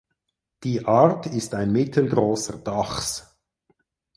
Die 0.63 0.83
Art 0.87 1.27
ist 1.27 1.53
ein 1.53 1.71
mittelgroßer 1.71 2.57
Dachs. 2.57 3.37